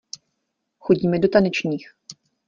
[0.79, 1.87] Chodíme do tanečních.